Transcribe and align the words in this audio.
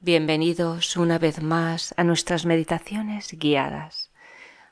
Bienvenidos 0.00 0.96
una 0.96 1.18
vez 1.18 1.42
más 1.42 1.92
a 1.96 2.04
nuestras 2.04 2.46
meditaciones 2.46 3.32
guiadas. 3.32 4.12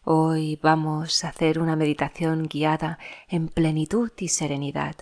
Hoy 0.05 0.57
vamos 0.63 1.25
a 1.25 1.31
hacer 1.31 1.59
una 1.59 1.75
meditación 1.75 2.46
guiada 2.46 3.01
en 3.27 3.49
plenitud 3.49 4.12
y 4.19 4.29
serenidad, 4.29 4.95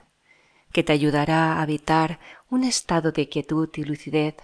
que 0.73 0.83
te 0.83 0.95
ayudará 0.95 1.53
a 1.53 1.63
habitar 1.63 2.21
un 2.49 2.65
estado 2.65 3.13
de 3.13 3.29
quietud 3.29 3.69
y 3.75 3.85
lucidez 3.85 4.37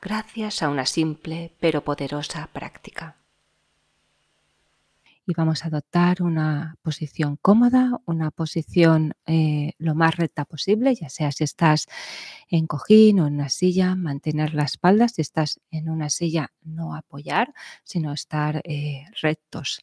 gracias 0.00 0.62
a 0.62 0.68
una 0.68 0.86
simple 0.86 1.56
pero 1.58 1.82
poderosa 1.82 2.48
práctica 2.52 3.16
y 5.26 5.34
vamos 5.34 5.64
a 5.64 5.68
adoptar 5.68 6.22
una 6.22 6.76
posición 6.82 7.36
cómoda, 7.40 8.00
una 8.04 8.30
posición 8.30 9.14
eh, 9.26 9.72
lo 9.78 9.94
más 9.94 10.16
recta 10.16 10.44
posible, 10.44 10.94
ya 10.94 11.08
sea 11.08 11.32
si 11.32 11.44
estás 11.44 11.86
en 12.48 12.66
cojín 12.66 13.20
o 13.20 13.26
en 13.26 13.34
una 13.34 13.48
silla, 13.48 13.94
mantener 13.94 14.54
la 14.54 14.64
espalda, 14.64 15.08
si 15.08 15.22
estás 15.22 15.60
en 15.70 15.88
una 15.88 16.10
silla 16.10 16.52
no 16.62 16.94
apoyar, 16.94 17.54
sino 17.84 18.12
estar 18.12 18.60
eh, 18.64 19.04
rectos. 19.22 19.82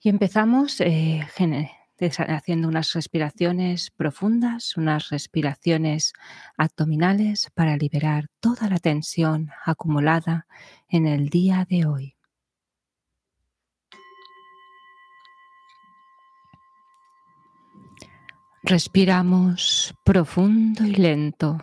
Y 0.00 0.08
empezamos 0.08 0.80
eh, 0.80 1.26
haciendo 2.28 2.68
unas 2.68 2.92
respiraciones 2.92 3.90
profundas, 3.90 4.76
unas 4.76 5.08
respiraciones 5.10 6.12
abdominales 6.56 7.50
para 7.54 7.76
liberar 7.76 8.26
toda 8.40 8.68
la 8.68 8.78
tensión 8.78 9.50
acumulada 9.64 10.46
en 10.88 11.06
el 11.06 11.28
día 11.28 11.66
de 11.68 11.86
hoy. 11.86 12.16
Respiramos 18.64 19.92
profundo 20.04 20.84
y 20.84 20.94
lento, 20.94 21.58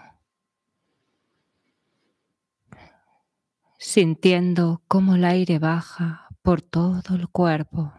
sintiendo 3.78 4.82
cómo 4.90 5.16
el 5.16 5.24
aire 5.24 5.60
baja 5.60 6.28
por 6.42 6.62
todo 6.62 7.16
el 7.16 7.30
cuerpo. 7.30 7.94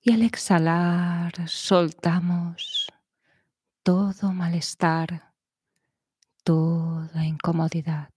Y 0.00 0.12
al 0.12 0.22
exhalar 0.22 1.46
soltamos 1.46 2.90
todo 3.82 4.32
malestar, 4.32 5.34
toda 6.42 7.26
incomodidad. 7.26 8.08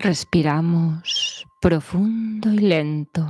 Respiramos 0.00 1.44
profundo 1.60 2.52
y 2.52 2.58
lento, 2.58 3.28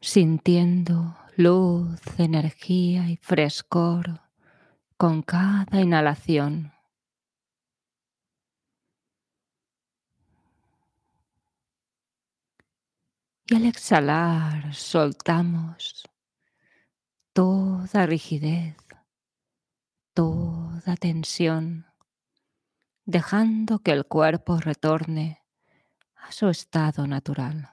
sintiendo 0.00 1.16
luz, 1.36 2.00
energía 2.18 3.08
y 3.08 3.16
frescor 3.18 4.22
con 4.96 5.22
cada 5.22 5.80
inhalación. 5.80 6.72
Y 13.46 13.54
al 13.54 13.66
exhalar 13.66 14.74
soltamos 14.74 16.02
toda 17.32 18.04
rigidez, 18.06 18.76
toda 20.12 20.96
tensión 20.96 21.93
dejando 23.06 23.80
que 23.80 23.92
el 23.92 24.06
cuerpo 24.06 24.58
retorne 24.58 25.42
a 26.16 26.32
su 26.32 26.48
estado 26.48 27.06
natural. 27.06 27.70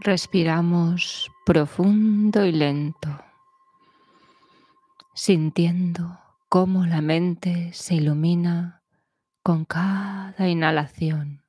Respiramos 0.00 1.32
profundo 1.44 2.44
y 2.44 2.52
lento, 2.52 3.08
sintiendo 5.14 6.25
cómo 6.48 6.86
la 6.86 7.00
mente 7.00 7.72
se 7.72 7.96
ilumina 7.96 8.82
con 9.42 9.64
cada 9.64 10.48
inhalación. 10.48 11.44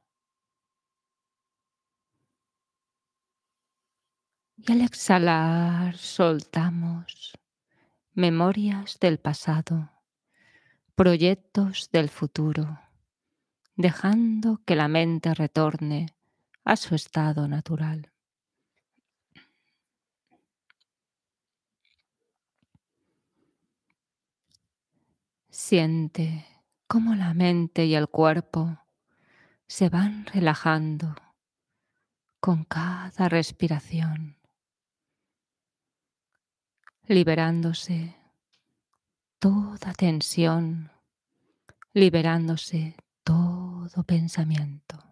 Y 4.58 4.72
al 4.72 4.81
exhalar 4.81 5.96
soltamos 5.96 7.38
memorias 8.13 9.00
del 9.00 9.19
pasado, 9.19 9.91
proyectos 10.96 11.90
del 11.91 12.09
futuro, 12.09 12.79
dejando 13.75 14.62
que 14.66 14.75
la 14.75 14.88
mente 14.88 15.35
retorne 15.35 16.08
a 16.66 16.75
su 16.75 16.96
estado 16.96 17.47
natural. 17.47 18.12
Siente 25.59 26.45
cómo 26.85 27.16
la 27.16 27.34
mente 27.34 27.88
y 27.88 27.95
el 27.95 28.07
cuerpo 28.09 28.78
se 29.66 29.90
van 29.90 30.28
relajando 30.28 31.16
con 32.40 32.63
cada 32.63 33.28
respiración, 33.28 34.38
liberándose 37.07 38.16
toda 39.40 39.94
tensión, 39.94 40.91
liberándose 41.91 42.96
todo 43.23 44.03
pensamiento. 44.03 45.03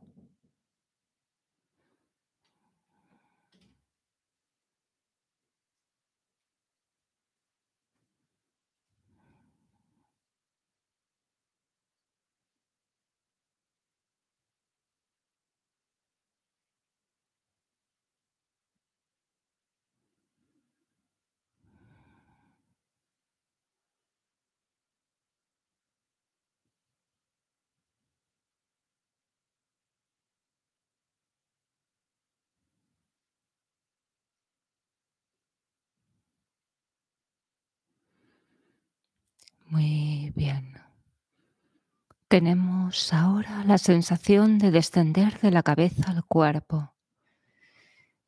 Muy 39.68 40.32
bien. 40.36 40.74
Tenemos 42.28 43.12
ahora 43.14 43.64
la 43.66 43.78
sensación 43.80 44.60
de 44.60 44.70
descender 44.70 45.40
de 45.40 45.50
la 45.50 45.64
cabeza 45.64 46.12
al 46.12 46.24
cuerpo, 46.24 46.94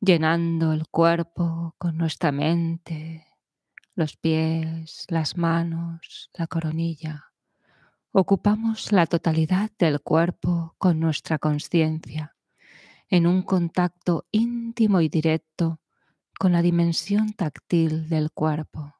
llenando 0.00 0.72
el 0.72 0.88
cuerpo 0.88 1.74
con 1.78 1.96
nuestra 1.96 2.32
mente, 2.32 3.26
los 3.94 4.16
pies, 4.16 5.04
las 5.08 5.36
manos, 5.36 6.30
la 6.34 6.48
coronilla. 6.48 7.32
Ocupamos 8.10 8.90
la 8.90 9.06
totalidad 9.06 9.70
del 9.78 10.00
cuerpo 10.00 10.74
con 10.78 10.98
nuestra 10.98 11.38
conciencia, 11.38 12.36
en 13.08 13.26
un 13.28 13.42
contacto 13.42 14.26
íntimo 14.32 15.00
y 15.00 15.08
directo 15.08 15.80
con 16.38 16.52
la 16.52 16.62
dimensión 16.62 17.32
táctil 17.32 18.08
del 18.08 18.32
cuerpo. 18.32 18.97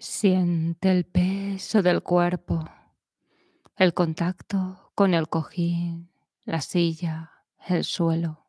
Siente 0.00 0.92
el 0.92 1.04
peso 1.06 1.82
del 1.82 2.04
cuerpo, 2.04 2.64
el 3.74 3.94
contacto 3.94 4.92
con 4.94 5.12
el 5.12 5.28
cojín, 5.28 6.12
la 6.44 6.60
silla, 6.60 7.32
el 7.66 7.82
suelo. 7.82 8.46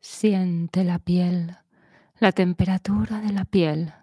Siente 0.00 0.82
la 0.82 0.98
piel, 0.98 1.56
la 2.18 2.32
temperatura 2.32 3.20
de 3.20 3.32
la 3.32 3.44
piel 3.44 3.94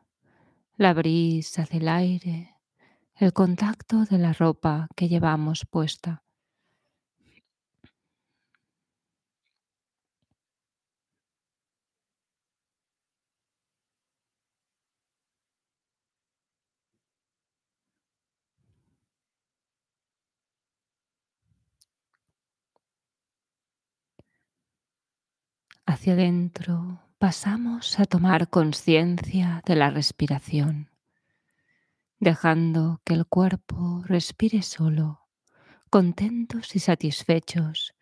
la 0.81 0.95
brisa 0.95 1.63
del 1.71 1.87
aire, 1.87 2.55
el 3.15 3.33
contacto 3.33 4.03
de 4.05 4.17
la 4.17 4.33
ropa 4.33 4.87
que 4.95 5.07
llevamos 5.07 5.63
puesta. 5.69 6.23
Hacia 25.85 26.13
adentro 26.13 27.10
pasamos 27.21 27.99
a 27.99 28.05
tomar 28.05 28.49
conciencia 28.49 29.61
de 29.67 29.75
la 29.75 29.91
respiración, 29.91 30.89
dejando 32.19 32.99
que 33.05 33.13
el 33.13 33.27
cuerpo 33.27 34.01
respire 34.07 34.63
solo, 34.63 35.27
contentos 35.91 36.75
y 36.75 36.79
satisfechos 36.79 37.93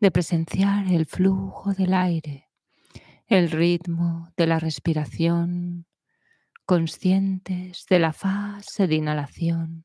de 0.00 0.10
presenciar 0.10 0.90
el 0.90 1.04
flujo 1.04 1.74
del 1.74 1.92
aire, 1.92 2.48
el 3.26 3.50
ritmo 3.50 4.32
de 4.38 4.46
la 4.46 4.58
respiración, 4.58 5.84
conscientes 6.64 7.84
de 7.90 7.98
la 7.98 8.14
fase 8.14 8.86
de 8.86 8.94
inhalación, 8.94 9.84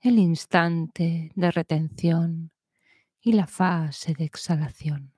el 0.00 0.20
instante 0.20 1.32
de 1.34 1.50
retención 1.50 2.52
y 3.20 3.32
la 3.32 3.48
fase 3.48 4.14
de 4.14 4.24
exhalación. 4.24 5.17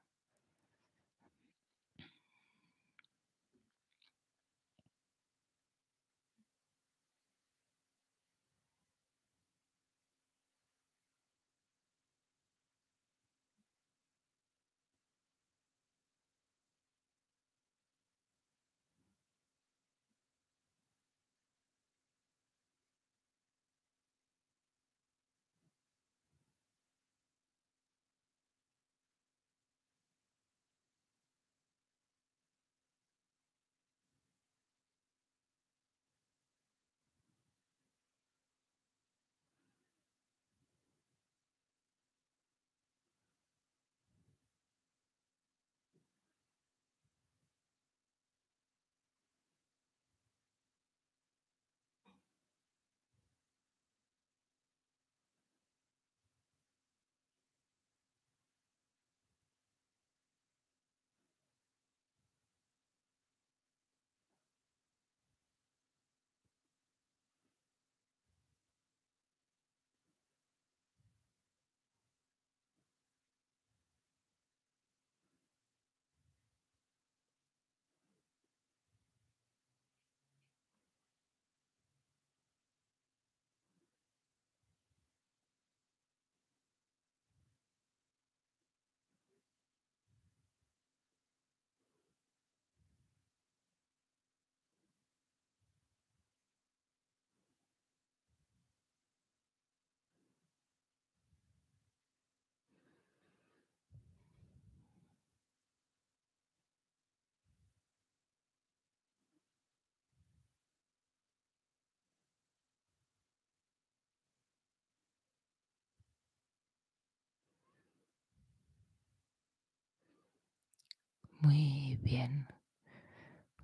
Muy 121.40 121.98
bien. 122.02 122.48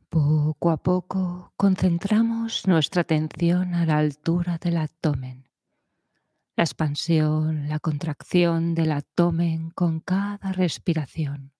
Poco 0.09 0.71
a 0.71 0.79
poco 0.79 1.53
concentramos 1.59 2.67
nuestra 2.67 3.03
atención 3.03 3.75
a 3.75 3.85
la 3.85 3.99
altura 3.99 4.57
del 4.57 4.79
abdomen. 4.79 5.51
La 6.57 6.65
expansión, 6.65 7.69
la 7.69 7.79
contracción 7.79 8.75
del 8.75 8.93
abdomen 8.93 9.73
con 9.73 10.01
cada 10.01 10.53
respiración. 10.53 11.53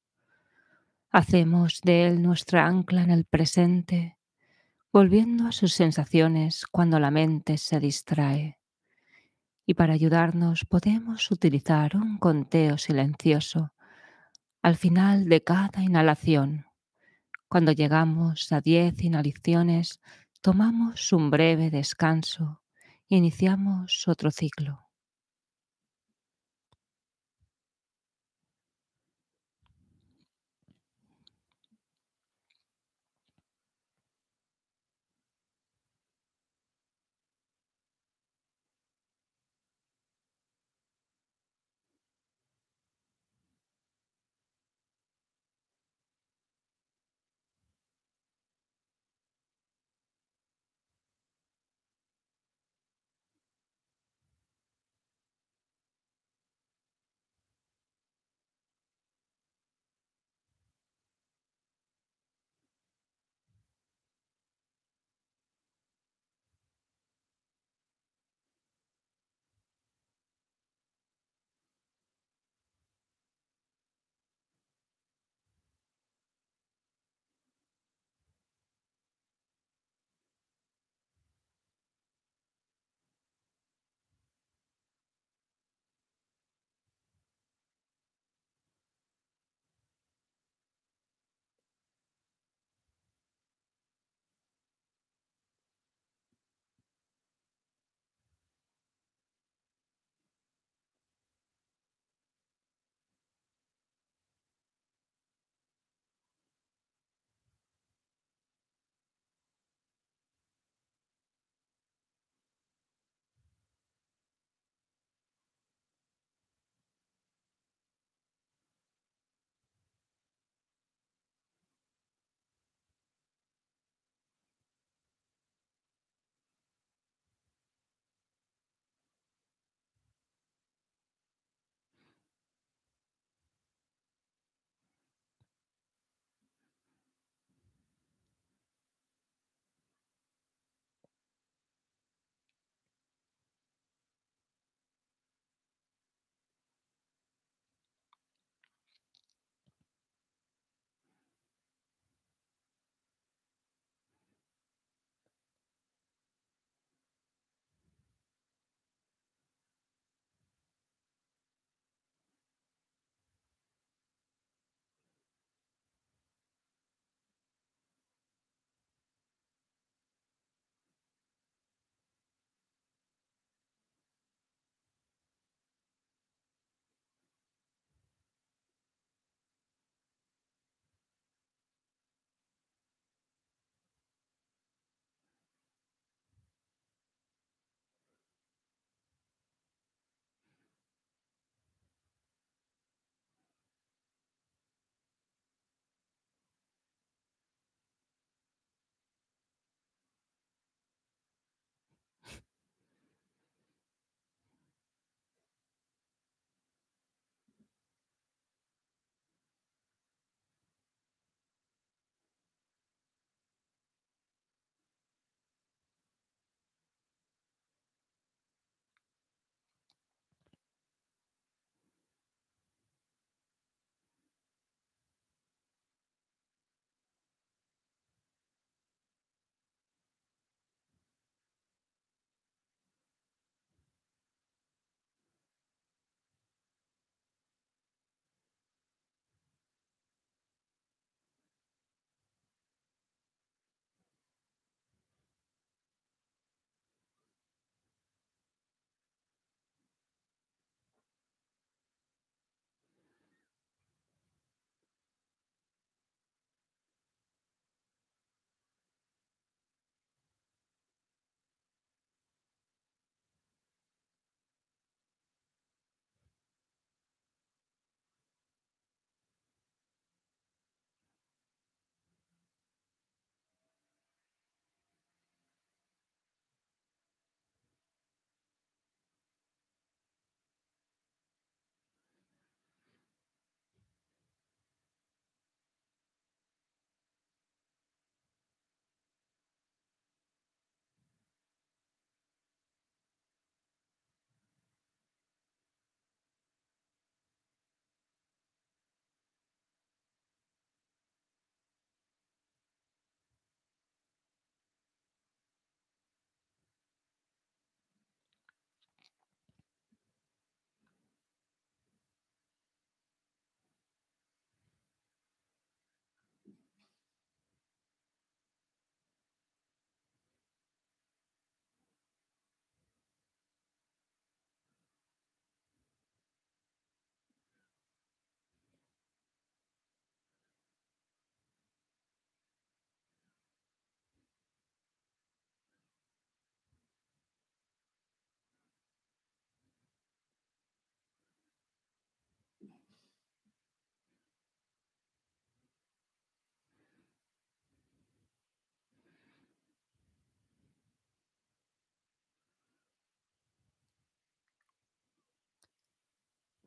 Hacemos 1.11 1.83
de 1.83 2.07
él 2.07 2.23
nuestra 2.23 2.67
ancla 2.67 3.03
en 3.03 3.11
el 3.11 3.27
presente, 3.27 4.17
volviendo 4.91 5.47
a 5.47 5.53
sus 5.53 5.75
sensaciones 5.75 6.65
cuando 6.65 6.99
la 6.99 7.11
mente 7.11 7.59
se 7.59 7.79
distrae. 7.79 8.59
Y 9.67 9.75
para 9.75 9.93
ayudarnos 9.93 10.65
podemos 10.65 11.31
utilizar 11.31 11.95
un 11.95 12.17
conteo 12.17 12.79
silencioso 12.79 13.73
al 14.67 14.75
final 14.75 15.29
de 15.29 15.45
cada 15.45 15.81
inhalación. 15.81 16.67
Cuando 17.49 17.71
llegamos 17.71 18.51
a 18.51 18.61
10 18.61 19.01
inhalaciones, 19.01 20.01
tomamos 20.41 21.13
un 21.13 21.31
breve 21.31 21.71
descanso 21.71 22.63
e 23.09 23.15
iniciamos 23.15 24.09
otro 24.09 24.33
ciclo. 24.33 24.86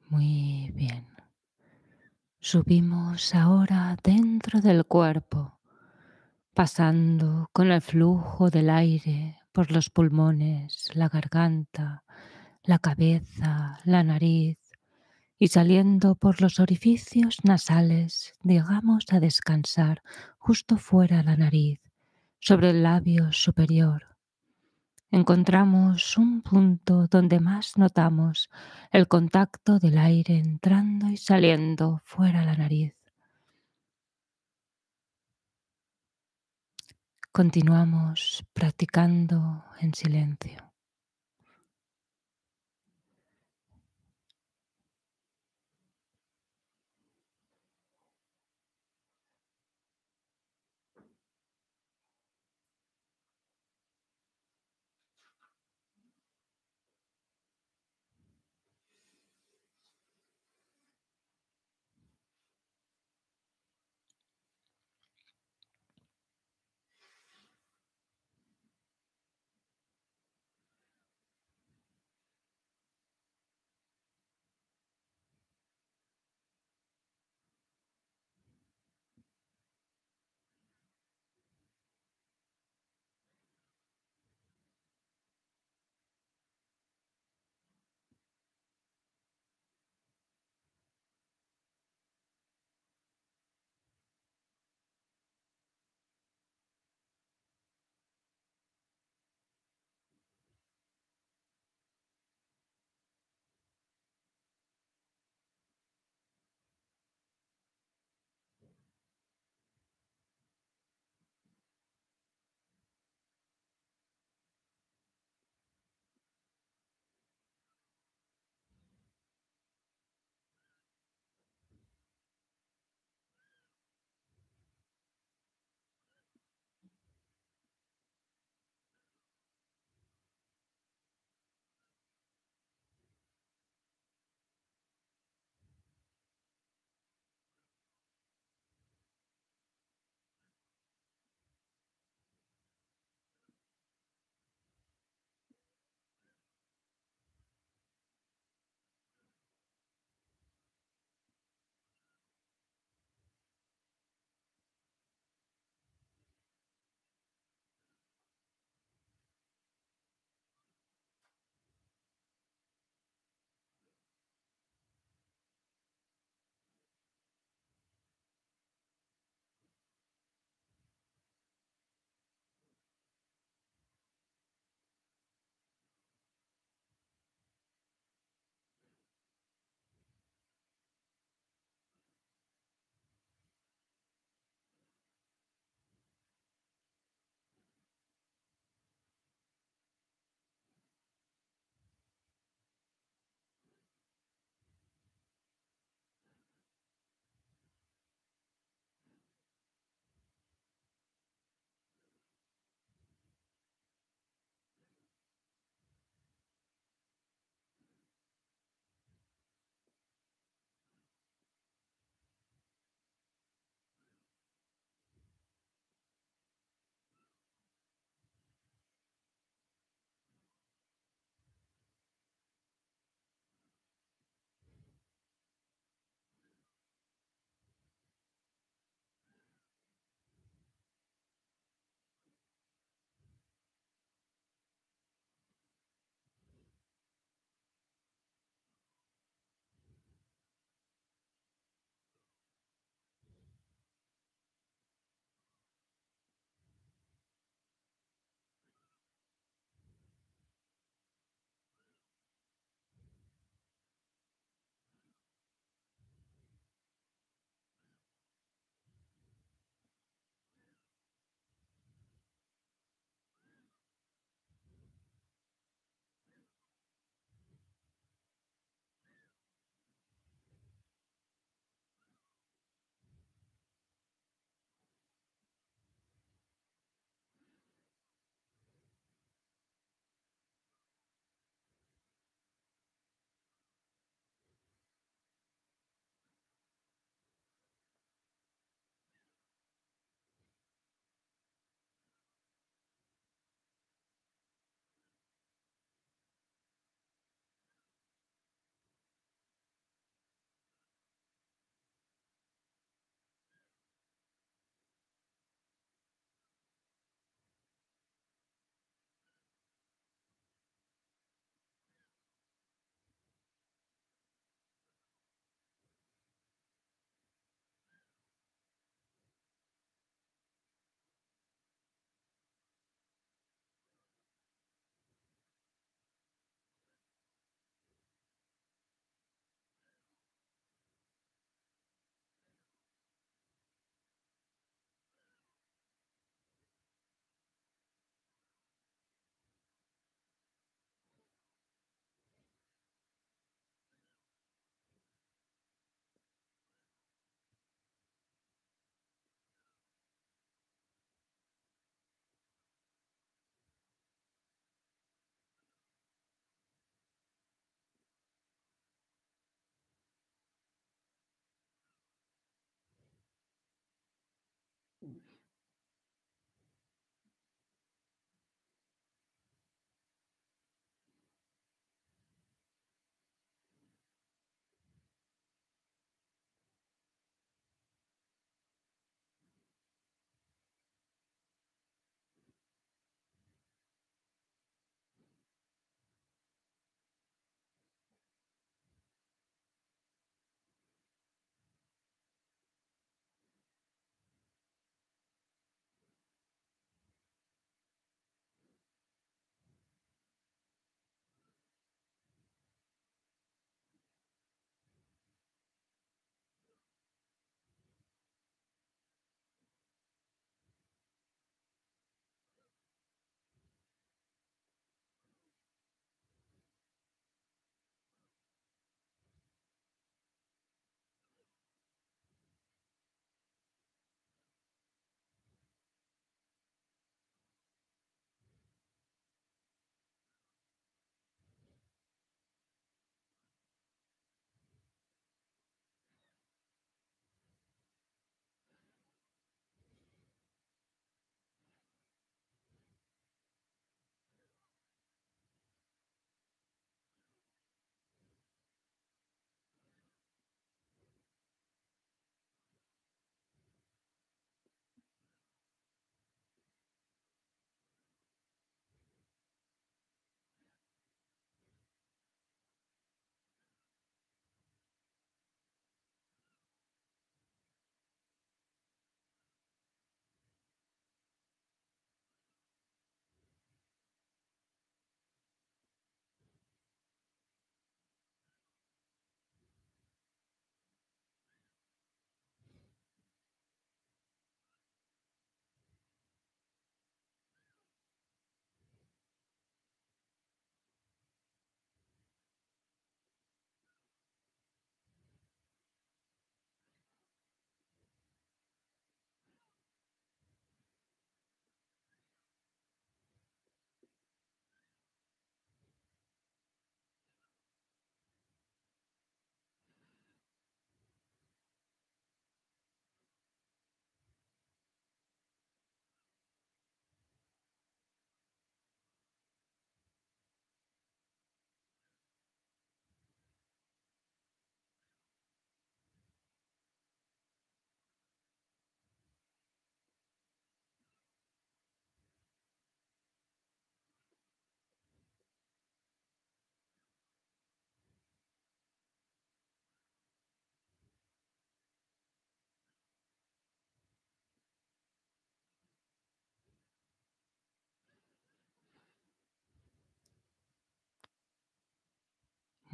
Muy 0.09 0.71
bien. 0.73 1.05
Subimos 2.39 3.35
ahora 3.35 3.95
dentro 4.03 4.59
del 4.59 4.83
cuerpo, 4.85 5.59
pasando 6.55 7.47
con 7.53 7.71
el 7.71 7.79
flujo 7.79 8.49
del 8.49 8.71
aire 8.71 9.37
por 9.51 9.71
los 9.71 9.91
pulmones, 9.91 10.89
la 10.95 11.09
garganta, 11.09 12.03
la 12.63 12.79
cabeza, 12.79 13.79
la 13.83 14.03
nariz 14.03 14.57
y 15.37 15.49
saliendo 15.49 16.15
por 16.15 16.41
los 16.41 16.59
orificios 16.59 17.37
nasales, 17.43 18.33
llegamos 18.43 19.05
a 19.11 19.19
descansar 19.19 20.01
justo 20.39 20.77
fuera 20.77 21.21
la 21.21 21.37
nariz, 21.37 21.79
sobre 22.39 22.71
el 22.71 22.81
labio 22.81 23.31
superior. 23.31 24.08
Encontramos 25.11 26.17
un 26.17 26.41
punto 26.43 27.07
donde 27.07 27.39
más 27.39 27.77
notamos 27.77 28.49
el 28.91 29.07
contacto 29.07 29.79
del 29.79 29.97
aire 29.97 30.37
entrando 30.37 31.09
y 31.09 31.17
saliendo 31.17 32.01
fuera 32.05 32.45
la 32.45 32.55
nariz. 32.55 32.95
Continuamos 37.31 38.45
practicando 38.53 39.63
en 39.79 39.95
silencio. 39.95 40.68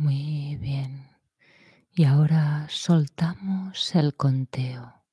Muy 0.05 0.55
bien. 0.57 1.09
Y 1.91 2.03
ahora 2.03 2.67
soltamos 2.69 3.95
el 3.95 4.15
conteo. 4.15 5.04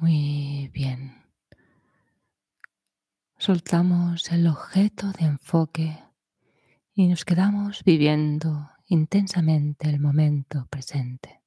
Muy 0.00 0.70
bien. 0.72 1.12
Soltamos 3.36 4.32
el 4.32 4.46
objeto 4.46 5.12
de 5.12 5.26
enfoque 5.26 5.98
y 6.94 7.06
nos 7.06 7.26
quedamos 7.26 7.84
viviendo 7.84 8.70
intensamente 8.86 9.90
el 9.90 10.00
momento 10.00 10.66
presente. 10.70 11.39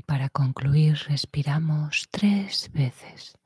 Y 0.00 0.02
para 0.02 0.30
concluir, 0.30 0.96
respiramos 1.08 2.08
tres 2.10 2.70
veces. 2.72 3.36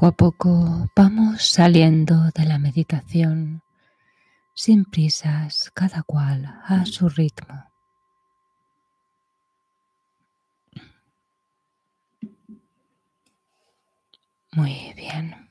Poco 0.00 0.06
a 0.06 0.12
poco 0.12 0.90
vamos 0.94 1.42
saliendo 1.42 2.30
de 2.32 2.44
la 2.44 2.56
meditación 2.60 3.62
sin 4.54 4.84
prisas, 4.84 5.72
cada 5.74 6.04
cual 6.04 6.46
a 6.64 6.86
su 6.86 7.08
ritmo. 7.08 7.64
Muy 14.52 14.92
bien. 14.94 15.47